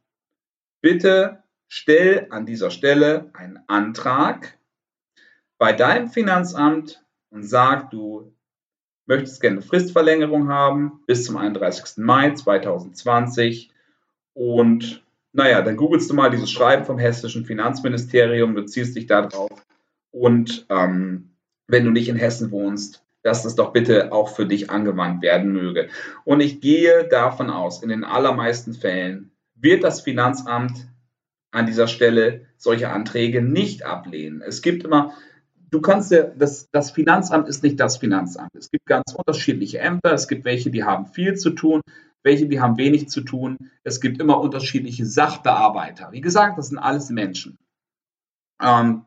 bitte 0.80 1.42
stell 1.68 2.28
an 2.30 2.46
dieser 2.46 2.70
Stelle 2.70 3.28
einen 3.34 3.58
Antrag 3.66 4.56
bei 5.58 5.74
deinem 5.74 6.08
Finanzamt 6.08 7.04
und 7.28 7.42
sag, 7.42 7.90
du 7.90 8.32
möchtest 9.04 9.42
gerne 9.42 9.56
eine 9.56 9.66
Fristverlängerung 9.66 10.48
haben 10.48 11.02
bis 11.06 11.26
zum 11.26 11.36
31. 11.36 11.98
Mai 11.98 12.32
2020 12.32 13.70
und 14.32 15.04
naja, 15.32 15.60
dann 15.60 15.76
googelst 15.76 16.08
du 16.08 16.14
mal 16.14 16.30
dieses 16.30 16.50
Schreiben 16.50 16.86
vom 16.86 16.98
hessischen 16.98 17.44
Finanzministerium, 17.44 18.54
du 18.54 18.64
ziehst 18.64 18.96
dich 18.96 19.06
da 19.06 19.20
drauf 19.20 19.65
und 20.16 20.64
ähm, 20.70 21.36
wenn 21.68 21.84
du 21.84 21.90
nicht 21.90 22.08
in 22.08 22.16
Hessen 22.16 22.50
wohnst, 22.50 23.04
dass 23.22 23.42
das 23.42 23.54
doch 23.54 23.72
bitte 23.72 24.12
auch 24.12 24.30
für 24.30 24.46
dich 24.46 24.70
angewandt 24.70 25.20
werden 25.20 25.52
möge. 25.52 25.88
Und 26.24 26.40
ich 26.40 26.60
gehe 26.60 27.06
davon 27.08 27.50
aus, 27.50 27.82
in 27.82 27.90
den 27.90 28.02
allermeisten 28.02 28.72
Fällen 28.72 29.32
wird 29.54 29.84
das 29.84 30.00
Finanzamt 30.00 30.88
an 31.50 31.66
dieser 31.66 31.86
Stelle 31.86 32.46
solche 32.56 32.88
Anträge 32.88 33.42
nicht 33.42 33.84
ablehnen. 33.84 34.40
Es 34.40 34.62
gibt 34.62 34.84
immer, 34.84 35.12
du 35.70 35.82
kannst 35.82 36.10
ja, 36.12 36.22
das, 36.22 36.70
das 36.70 36.92
Finanzamt 36.92 37.48
ist 37.48 37.62
nicht 37.62 37.78
das 37.78 37.98
Finanzamt. 37.98 38.54
Es 38.54 38.70
gibt 38.70 38.86
ganz 38.86 39.12
unterschiedliche 39.14 39.80
Ämter. 39.80 40.12
Es 40.14 40.28
gibt 40.28 40.46
welche, 40.46 40.70
die 40.70 40.84
haben 40.84 41.06
viel 41.06 41.34
zu 41.34 41.50
tun, 41.50 41.82
welche, 42.22 42.46
die 42.46 42.60
haben 42.60 42.78
wenig 42.78 43.10
zu 43.10 43.20
tun. 43.20 43.58
Es 43.82 44.00
gibt 44.00 44.18
immer 44.20 44.40
unterschiedliche 44.40 45.04
Sachbearbeiter. 45.04 46.12
Wie 46.12 46.22
gesagt, 46.22 46.56
das 46.56 46.68
sind 46.68 46.78
alles 46.78 47.10
Menschen. 47.10 47.58
Ähm, 48.62 49.02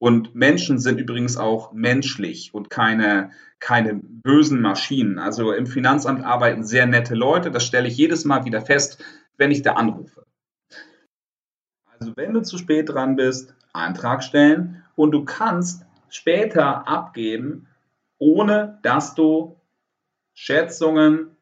und 0.00 0.34
Menschen 0.34 0.78
sind 0.78 0.98
übrigens 0.98 1.36
auch 1.36 1.72
menschlich 1.72 2.54
und 2.54 2.70
keine, 2.70 3.32
keine 3.58 4.00
bösen 4.02 4.62
Maschinen. 4.62 5.18
Also 5.18 5.52
im 5.52 5.66
Finanzamt 5.66 6.24
arbeiten 6.24 6.64
sehr 6.64 6.86
nette 6.86 7.14
Leute. 7.14 7.50
Das 7.50 7.66
stelle 7.66 7.86
ich 7.86 7.98
jedes 7.98 8.24
Mal 8.24 8.46
wieder 8.46 8.62
fest, 8.62 9.04
wenn 9.36 9.50
ich 9.50 9.60
da 9.60 9.74
anrufe. 9.74 10.24
Also 11.98 12.14
wenn 12.16 12.32
du 12.32 12.40
zu 12.40 12.56
spät 12.56 12.88
dran 12.88 13.16
bist, 13.16 13.54
Antrag 13.74 14.24
stellen 14.24 14.82
und 14.96 15.10
du 15.10 15.26
kannst 15.26 15.84
später 16.08 16.88
abgeben, 16.88 17.68
ohne 18.18 18.78
dass 18.82 19.14
du 19.14 19.60
Schätzungen, 20.34 21.36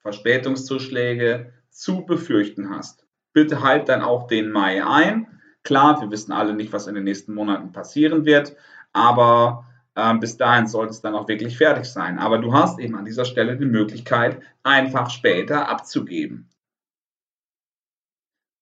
Verspätungszuschläge 0.00 1.52
zu 1.70 2.04
befürchten 2.04 2.70
hast. 2.70 3.06
Bitte 3.32 3.62
halt 3.62 3.88
dann 3.88 4.02
auch 4.02 4.26
den 4.26 4.50
Mai 4.50 4.84
ein 4.84 5.39
Klar, 5.62 6.00
wir 6.00 6.10
wissen 6.10 6.32
alle 6.32 6.54
nicht, 6.54 6.72
was 6.72 6.86
in 6.86 6.94
den 6.94 7.04
nächsten 7.04 7.34
Monaten 7.34 7.72
passieren 7.72 8.24
wird, 8.24 8.56
aber 8.92 9.66
äh, 9.94 10.14
bis 10.14 10.36
dahin 10.36 10.66
sollte 10.66 10.92
es 10.92 11.00
dann 11.00 11.14
auch 11.14 11.28
wirklich 11.28 11.56
fertig 11.56 11.84
sein. 11.84 12.18
Aber 12.18 12.38
du 12.38 12.52
hast 12.52 12.78
eben 12.78 12.96
an 12.96 13.04
dieser 13.04 13.24
Stelle 13.24 13.56
die 13.56 13.66
Möglichkeit, 13.66 14.40
einfach 14.62 15.10
später 15.10 15.68
abzugeben. 15.68 16.48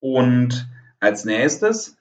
Und 0.01 0.69
als 1.01 1.25
nächstes 1.25 1.97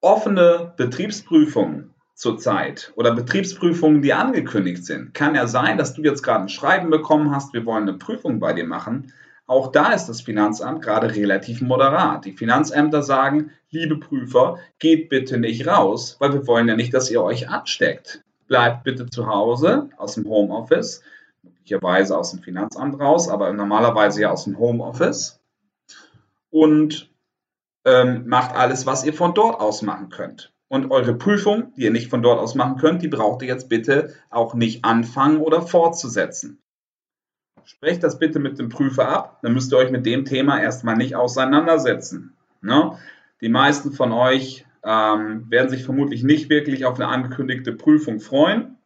offene 0.00 0.72
Betriebsprüfungen 0.76 1.94
zurzeit 2.14 2.92
oder 2.96 3.14
Betriebsprüfungen, 3.14 4.02
die 4.02 4.12
angekündigt 4.12 4.84
sind. 4.84 5.14
Kann 5.14 5.34
ja 5.34 5.46
sein, 5.46 5.78
dass 5.78 5.94
du 5.94 6.02
jetzt 6.02 6.22
gerade 6.22 6.42
ein 6.42 6.48
Schreiben 6.48 6.90
bekommen 6.90 7.34
hast, 7.34 7.52
wir 7.52 7.64
wollen 7.64 7.88
eine 7.88 7.96
Prüfung 7.96 8.40
bei 8.40 8.52
dir 8.52 8.66
machen. 8.66 9.12
Auch 9.48 9.72
da 9.72 9.92
ist 9.92 10.06
das 10.06 10.20
Finanzamt 10.20 10.82
gerade 10.82 11.14
relativ 11.14 11.62
moderat. 11.62 12.26
Die 12.26 12.32
Finanzämter 12.32 13.02
sagen, 13.02 13.50
liebe 13.70 13.96
Prüfer, 13.96 14.58
geht 14.78 15.08
bitte 15.08 15.38
nicht 15.38 15.66
raus, 15.66 16.16
weil 16.18 16.34
wir 16.34 16.46
wollen 16.46 16.68
ja 16.68 16.76
nicht, 16.76 16.92
dass 16.92 17.10
ihr 17.10 17.22
euch 17.22 17.48
ansteckt. 17.48 18.22
Bleibt 18.46 18.84
bitte 18.84 19.06
zu 19.06 19.26
Hause 19.26 19.88
aus 19.96 20.16
dem 20.16 20.28
Homeoffice, 20.28 21.02
möglicherweise 21.42 22.16
aus 22.18 22.32
dem 22.32 22.40
Finanzamt 22.40 23.00
raus, 23.00 23.30
aber 23.30 23.50
normalerweise 23.54 24.20
ja 24.20 24.30
aus 24.30 24.44
dem 24.44 24.58
Homeoffice 24.58 25.40
und 26.50 27.10
ähm, 27.86 28.28
macht 28.28 28.54
alles, 28.54 28.84
was 28.84 29.02
ihr 29.06 29.14
von 29.14 29.32
dort 29.32 29.60
aus 29.62 29.80
machen 29.80 30.10
könnt. 30.10 30.52
Und 30.68 30.90
eure 30.90 31.14
Prüfung, 31.14 31.72
die 31.74 31.84
ihr 31.84 31.90
nicht 31.90 32.10
von 32.10 32.20
dort 32.20 32.38
aus 32.38 32.54
machen 32.54 32.76
könnt, 32.76 33.00
die 33.00 33.08
braucht 33.08 33.40
ihr 33.40 33.48
jetzt 33.48 33.70
bitte 33.70 34.12
auch 34.28 34.52
nicht 34.52 34.84
anfangen 34.84 35.38
oder 35.38 35.62
fortzusetzen. 35.62 36.60
Sprecht 37.68 38.02
das 38.02 38.18
bitte 38.18 38.38
mit 38.38 38.58
dem 38.58 38.70
Prüfer 38.70 39.10
ab, 39.10 39.40
dann 39.42 39.52
müsst 39.52 39.74
ihr 39.74 39.76
euch 39.76 39.90
mit 39.90 40.06
dem 40.06 40.24
Thema 40.24 40.58
erstmal 40.58 40.96
nicht 40.96 41.14
auseinandersetzen. 41.14 42.34
Ne? 42.62 42.98
Die 43.42 43.50
meisten 43.50 43.92
von 43.92 44.10
euch 44.10 44.64
ähm, 44.82 45.44
werden 45.50 45.68
sich 45.68 45.84
vermutlich 45.84 46.22
nicht 46.22 46.48
wirklich 46.48 46.86
auf 46.86 46.98
eine 46.98 47.08
angekündigte 47.08 47.74
Prüfung 47.74 48.20
freuen. 48.20 48.78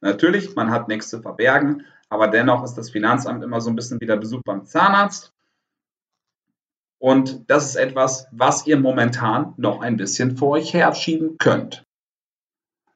Natürlich, 0.00 0.54
man 0.54 0.70
hat 0.70 0.86
nichts 0.86 1.08
zu 1.08 1.20
verbergen, 1.20 1.84
aber 2.10 2.28
dennoch 2.28 2.62
ist 2.62 2.74
das 2.74 2.90
Finanzamt 2.90 3.42
immer 3.42 3.60
so 3.60 3.70
ein 3.70 3.74
bisschen 3.74 4.00
wie 4.00 4.06
der 4.06 4.18
Besuch 4.18 4.42
beim 4.44 4.64
Zahnarzt. 4.64 5.32
Und 7.00 7.50
das 7.50 7.70
ist 7.70 7.74
etwas, 7.74 8.28
was 8.30 8.68
ihr 8.68 8.78
momentan 8.78 9.54
noch 9.56 9.80
ein 9.80 9.96
bisschen 9.96 10.36
vor 10.36 10.50
euch 10.50 10.72
herschieben 10.72 11.38
könnt. 11.38 11.87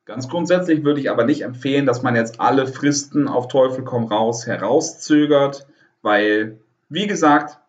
Ganz 0.05 0.29
grundsätzlich 0.29 0.83
würde 0.83 1.01
ich 1.01 1.11
aber 1.11 1.25
nicht 1.25 1.43
empfehlen, 1.43 1.87
dass 1.87 2.03
man 2.03 2.17
jetzt 2.17 2.41
alle 2.41 2.67
Fristen 2.67 3.29
auf 3.29 3.47
Teufel 3.49 3.85
komm 3.85 4.05
raus 4.05 4.47
herauszögert, 4.47 5.67
weil, 6.03 6.59
wie 6.89 7.07
gesagt, 7.07 7.61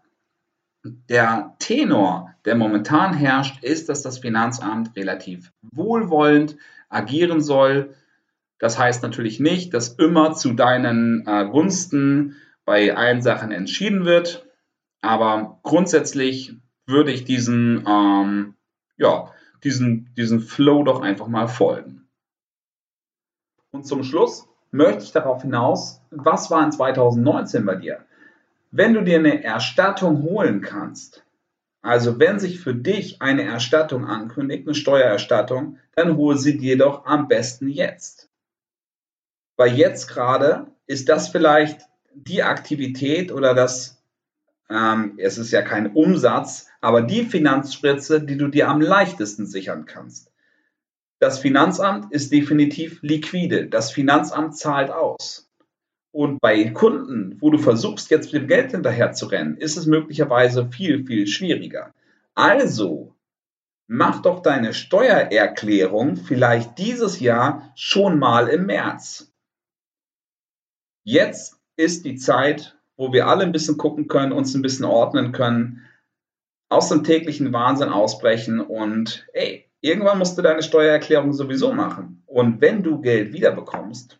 der 0.83 1.55
Tenor, 1.59 2.33
der 2.45 2.55
momentan 2.55 3.13
herrscht, 3.13 3.63
ist, 3.63 3.87
dass 3.87 4.01
das 4.01 4.17
Finanzamt 4.17 4.95
relativ 4.95 5.51
wohlwollend 5.61 6.57
agieren 6.89 7.39
soll. 7.39 7.93
Das 8.57 8.79
heißt 8.79 9.03
natürlich 9.03 9.39
nicht, 9.39 9.73
dass 9.73 9.89
immer 9.89 10.33
zu 10.33 10.53
deinen 10.53 11.25
äh, 11.27 11.45
Gunsten 11.45 12.35
bei 12.65 12.95
allen 12.95 13.21
Sachen 13.21 13.51
entschieden 13.51 14.05
wird, 14.05 14.47
aber 15.01 15.59
grundsätzlich 15.63 16.55
würde 16.85 17.11
ich 17.11 17.25
diesen, 17.25 17.85
ähm, 17.87 18.55
ja, 18.97 19.31
diesen, 19.63 20.13
diesen 20.15 20.39
Flow 20.39 20.83
doch 20.83 21.01
einfach 21.01 21.27
mal 21.27 21.47
folgen. 21.47 22.02
Und 23.73 23.87
zum 23.87 24.03
Schluss 24.03 24.47
möchte 24.71 25.03
ich 25.03 25.11
darauf 25.11 25.41
hinaus, 25.41 25.99
was 26.11 26.51
war 26.51 26.63
in 26.63 26.71
2019 26.71 27.65
bei 27.65 27.75
dir? 27.75 28.05
Wenn 28.71 28.93
du 28.93 29.01
dir 29.01 29.17
eine 29.17 29.43
Erstattung 29.43 30.21
holen 30.21 30.61
kannst, 30.61 31.25
also 31.81 32.19
wenn 32.19 32.39
sich 32.39 32.59
für 32.59 32.75
dich 32.75 33.21
eine 33.21 33.43
Erstattung 33.43 34.05
ankündigt, 34.05 34.67
eine 34.67 34.75
Steuererstattung, 34.75 35.79
dann 35.95 36.17
hol 36.17 36.37
sie 36.37 36.57
dir 36.57 36.77
doch 36.77 37.05
am 37.05 37.27
besten 37.27 37.67
jetzt. 37.67 38.29
Weil 39.57 39.75
jetzt 39.75 40.07
gerade 40.07 40.67
ist 40.85 41.09
das 41.09 41.29
vielleicht 41.29 41.81
die 42.13 42.43
Aktivität 42.43 43.31
oder 43.31 43.55
das, 43.55 44.01
ähm, 44.69 45.15
es 45.17 45.39
ist 45.39 45.51
ja 45.51 45.63
kein 45.63 45.93
Umsatz, 45.93 46.67
aber 46.79 47.01
die 47.01 47.23
Finanzspritze, 47.23 48.21
die 48.21 48.37
du 48.37 48.49
dir 48.49 48.69
am 48.69 48.81
leichtesten 48.81 49.47
sichern 49.47 49.85
kannst. 49.85 50.32
Das 51.23 51.39
Finanzamt 51.39 52.11
ist 52.11 52.33
definitiv 52.33 53.01
liquide. 53.01 53.67
Das 53.67 53.93
Finanzamt 53.93 54.57
zahlt 54.57 54.91
aus. 54.91 55.49
Und 56.11 56.41
bei 56.41 56.65
Kunden, 56.71 57.37
wo 57.39 57.49
du 57.49 57.57
versuchst, 57.57 58.11
jetzt 58.11 58.33
mit 58.33 58.41
dem 58.41 58.47
Geld 58.49 58.71
hinterher 58.71 59.13
zu 59.13 59.27
rennen, 59.27 59.55
ist 59.55 59.77
es 59.77 59.85
möglicherweise 59.85 60.69
viel, 60.69 61.05
viel 61.05 61.25
schwieriger. 61.27 61.93
Also, 62.35 63.15
mach 63.87 64.21
doch 64.21 64.41
deine 64.41 64.73
Steuererklärung 64.73 66.17
vielleicht 66.17 66.77
dieses 66.77 67.21
Jahr 67.21 67.71
schon 67.73 68.19
mal 68.19 68.49
im 68.49 68.65
März. 68.65 69.31
Jetzt 71.05 71.57
ist 71.77 72.03
die 72.03 72.17
Zeit, 72.17 72.77
wo 72.97 73.13
wir 73.13 73.27
alle 73.27 73.45
ein 73.45 73.53
bisschen 73.53 73.77
gucken 73.77 74.09
können, 74.09 74.33
uns 74.33 74.53
ein 74.55 74.61
bisschen 74.61 74.83
ordnen 74.83 75.31
können, 75.31 75.83
aus 76.67 76.89
dem 76.89 77.05
täglichen 77.05 77.53
Wahnsinn 77.53 77.87
ausbrechen 77.87 78.59
und 78.59 79.25
ey, 79.31 79.69
Irgendwann 79.83 80.17
musst 80.17 80.37
du 80.37 80.41
deine 80.41 80.63
Steuererklärung 80.63 81.33
sowieso 81.33 81.73
machen. 81.73 82.23
Und 82.25 82.61
wenn 82.61 82.83
du 82.83 83.01
Geld 83.01 83.33
wiederbekommst, 83.33 84.17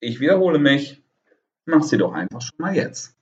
ich 0.00 0.18
wiederhole 0.18 0.58
mich, 0.58 1.02
mach 1.66 1.82
sie 1.82 1.98
doch 1.98 2.14
einfach 2.14 2.40
schon 2.40 2.56
mal 2.56 2.74
jetzt. 2.74 3.14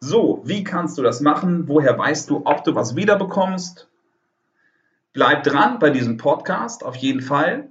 So, 0.00 0.42
wie 0.44 0.64
kannst 0.64 0.98
du 0.98 1.02
das 1.02 1.20
machen? 1.20 1.68
Woher 1.68 1.96
weißt 1.96 2.28
du, 2.28 2.42
ob 2.44 2.64
du 2.64 2.74
was 2.74 2.96
wiederbekommst? 2.96 3.88
Bleib 5.12 5.44
dran 5.44 5.78
bei 5.78 5.90
diesem 5.90 6.16
Podcast 6.16 6.84
auf 6.84 6.96
jeden 6.96 7.20
Fall. 7.20 7.70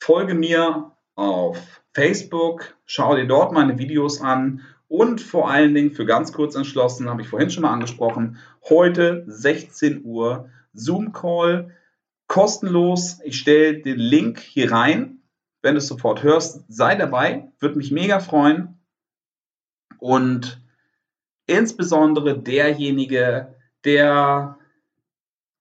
Folge 0.00 0.34
mir 0.34 0.96
auf 1.14 1.80
Facebook, 1.92 2.76
schau 2.86 3.14
dir 3.14 3.28
dort 3.28 3.52
meine 3.52 3.78
Videos 3.78 4.20
an 4.20 4.62
und 4.88 5.20
vor 5.20 5.48
allen 5.48 5.74
Dingen 5.74 5.92
für 5.92 6.06
ganz 6.06 6.32
kurz 6.32 6.56
entschlossen, 6.56 7.08
habe 7.08 7.22
ich 7.22 7.28
vorhin 7.28 7.50
schon 7.50 7.62
mal 7.62 7.72
angesprochen, 7.72 8.38
heute 8.68 9.22
16 9.28 10.04
Uhr 10.04 10.50
Zoom-Call 10.74 11.74
kostenlos. 12.26 13.20
Ich 13.24 13.38
stelle 13.38 13.80
den 13.80 13.98
Link 13.98 14.40
hier 14.40 14.72
rein. 14.72 15.22
Wenn 15.62 15.74
du 15.74 15.78
es 15.78 15.88
sofort 15.88 16.22
hörst, 16.22 16.64
sei 16.68 16.94
dabei. 16.96 17.52
Würde 17.58 17.78
mich 17.78 17.90
mega 17.90 18.20
freuen. 18.20 18.80
Und 19.98 20.60
insbesondere 21.46 22.38
derjenige, 22.38 23.54
der 23.84 24.58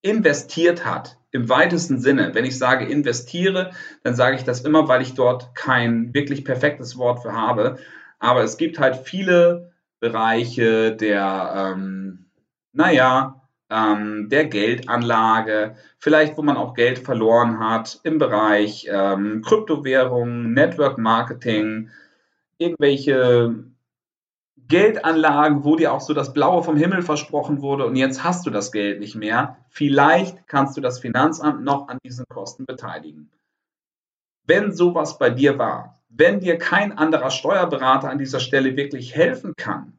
investiert 0.01 0.85
hat, 0.85 1.17
im 1.31 1.49
weitesten 1.49 1.99
Sinne. 1.99 2.35
Wenn 2.35 2.45
ich 2.45 2.57
sage 2.57 2.85
investiere, 2.85 3.71
dann 4.03 4.15
sage 4.15 4.35
ich 4.35 4.43
das 4.43 4.61
immer, 4.61 4.87
weil 4.87 5.01
ich 5.01 5.13
dort 5.13 5.55
kein 5.55 6.13
wirklich 6.13 6.43
perfektes 6.43 6.97
Wort 6.97 7.21
für 7.21 7.33
habe. 7.33 7.77
Aber 8.19 8.43
es 8.43 8.57
gibt 8.57 8.79
halt 8.79 8.97
viele 8.97 9.73
Bereiche 9.99 10.95
der 10.95 11.73
ähm, 11.73 12.25
naja, 12.73 13.42
ähm, 13.69 14.29
der 14.29 14.45
Geldanlage, 14.45 15.75
vielleicht 15.99 16.37
wo 16.37 16.41
man 16.41 16.57
auch 16.57 16.73
Geld 16.73 16.99
verloren 16.99 17.59
hat 17.59 17.99
im 18.03 18.17
Bereich 18.17 18.87
ähm, 18.89 19.41
Kryptowährungen, 19.41 20.53
Network 20.53 20.97
Marketing, 20.97 21.89
irgendwelche 22.57 23.55
Geldanlagen, 24.67 25.63
wo 25.63 25.75
dir 25.75 25.93
auch 25.93 26.01
so 26.01 26.13
das 26.13 26.33
Blaue 26.33 26.63
vom 26.63 26.77
Himmel 26.77 27.01
versprochen 27.01 27.61
wurde 27.61 27.85
und 27.85 27.95
jetzt 27.95 28.23
hast 28.23 28.45
du 28.45 28.49
das 28.49 28.71
Geld 28.71 28.99
nicht 28.99 29.15
mehr. 29.15 29.57
Vielleicht 29.69 30.47
kannst 30.47 30.77
du 30.77 30.81
das 30.81 30.99
Finanzamt 30.99 31.63
noch 31.63 31.89
an 31.89 31.97
diesen 32.03 32.25
Kosten 32.29 32.65
beteiligen. 32.65 33.29
Wenn 34.45 34.71
sowas 34.71 35.17
bei 35.17 35.29
dir 35.29 35.57
war, 35.57 36.01
wenn 36.09 36.39
dir 36.39 36.57
kein 36.57 36.97
anderer 36.97 37.31
Steuerberater 37.31 38.09
an 38.09 38.17
dieser 38.17 38.39
Stelle 38.39 38.75
wirklich 38.77 39.15
helfen 39.15 39.53
kann, 39.57 39.93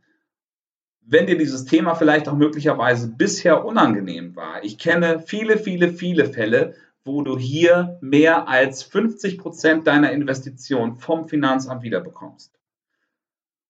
wenn 1.07 1.27
dir 1.27 1.37
dieses 1.37 1.65
Thema 1.65 1.95
vielleicht 1.95 2.29
auch 2.29 2.37
möglicherweise 2.37 3.09
bisher 3.09 3.65
unangenehm 3.65 4.35
war. 4.37 4.65
Ich 4.65 4.79
kenne 4.79 5.21
viele, 5.21 5.59
viele, 5.59 5.89
viele 5.91 6.27
Fälle, 6.27 6.75
wo 7.05 7.23
du 7.23 7.39
hier 7.39 7.99
mehr 8.01 8.49
als 8.49 8.83
50 8.83 9.39
Prozent 9.39 9.87
deiner 9.87 10.13
Investition 10.13 10.97
vom 10.97 11.29
Finanzamt 11.29 11.83
wiederbekommst. 11.83 12.59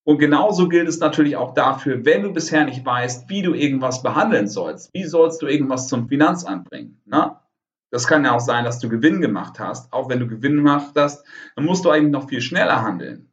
Und 0.05 0.19
genauso 0.19 0.69
gilt 0.69 0.87
es 0.87 0.99
natürlich 0.99 1.35
auch 1.35 1.53
dafür, 1.55 2.05
wenn 2.05 2.21
du 2.21 2.31
bisher 2.31 2.63
nicht 2.63 2.85
weißt, 2.85 3.27
wie 3.27 3.41
du 3.41 3.53
irgendwas 3.53 4.03
behandeln 4.03 4.47
sollst. 4.47 4.93
Wie 4.93 5.03
sollst 5.03 5.41
du 5.41 5.47
irgendwas 5.47 5.87
zum 5.87 6.07
Finanzamt 6.07 6.69
bringen? 6.69 7.01
Na? 7.05 7.41
Das 7.89 8.07
kann 8.07 8.23
ja 8.23 8.35
auch 8.35 8.39
sein, 8.39 8.65
dass 8.65 8.79
du 8.79 8.87
Gewinn 8.87 9.19
gemacht 9.19 9.59
hast. 9.59 9.91
Auch 9.91 10.09
wenn 10.09 10.19
du 10.19 10.27
Gewinn 10.27 10.57
gemacht 10.57 10.93
hast, 10.95 11.25
dann 11.55 11.65
musst 11.65 11.85
du 11.85 11.89
eigentlich 11.89 12.11
noch 12.11 12.29
viel 12.29 12.41
schneller 12.41 12.83
handeln. 12.83 13.31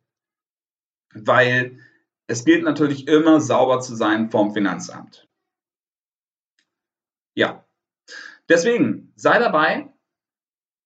Weil 1.15 1.79
es 2.33 2.47
gilt 2.47 2.65
natürlich 2.65 3.09
immer 3.09 3.43
sauber 3.43 3.81
zu 3.81 3.95
sein 3.95 4.31
vom 4.31 4.55
Finanzamt. 4.55 5.29
Ja, 7.35 7.67
deswegen 8.49 9.13
sei 9.17 9.39
dabei 9.39 9.93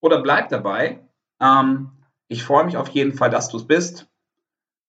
oder 0.00 0.22
bleib 0.22 0.48
dabei. 0.48 1.08
Ähm, 1.40 1.92
ich 2.26 2.42
freue 2.42 2.64
mich 2.64 2.76
auf 2.76 2.88
jeden 2.88 3.12
Fall, 3.12 3.30
dass 3.30 3.48
du 3.48 3.58
es 3.58 3.66
bist, 3.66 4.08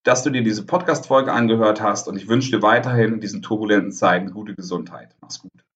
dass 0.03 0.23
du 0.23 0.31
dir 0.31 0.43
diese 0.43 0.65
Podcast-Folge 0.65 1.31
angehört 1.31 1.79
hast 1.79 2.07
und 2.07 2.17
ich 2.17 2.27
wünsche 2.27 2.49
dir 2.49 2.63
weiterhin 2.63 3.13
in 3.13 3.21
diesen 3.21 3.43
turbulenten 3.43 3.91
Zeiten 3.91 4.31
gute 4.31 4.55
Gesundheit. 4.55 5.15
Mach's 5.21 5.39
gut. 5.39 5.66